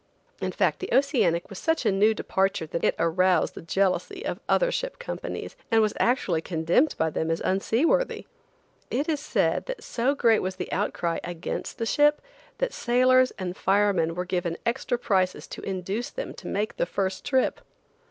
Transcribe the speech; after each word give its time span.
In 0.41 0.51
fact, 0.51 0.79
the 0.79 0.91
Oceanic 0.91 1.47
was 1.47 1.59
such 1.59 1.85
a 1.85 1.91
new 1.91 2.15
departure 2.15 2.65
that 2.65 2.83
it 2.83 2.95
aroused 2.97 3.53
the 3.53 3.61
jealousy 3.61 4.25
of 4.25 4.39
other 4.49 4.71
ship 4.71 4.97
companies, 4.97 5.55
and 5.69 5.79
was 5.79 5.93
actually 5.99 6.41
condemned 6.41 6.95
by 6.97 7.11
them 7.11 7.29
as 7.29 7.39
unseaworthy. 7.41 8.25
It 8.89 9.07
is 9.07 9.19
said 9.19 9.67
that 9.67 9.83
so 9.83 10.15
great 10.15 10.39
was 10.39 10.55
the 10.55 10.71
outcry 10.71 11.19
against 11.23 11.77
the 11.77 11.85
ship 11.85 12.19
that 12.57 12.73
sailors 12.73 13.29
and 13.37 13.55
firemen 13.55 14.15
were 14.15 14.25
given 14.25 14.57
extra 14.65 14.97
prices 14.97 15.45
to 15.49 15.61
induce 15.61 16.09
them 16.09 16.33
to 16.33 16.47
make 16.47 16.77
the 16.77 16.87
first 16.87 17.23
trip. 17.23 17.61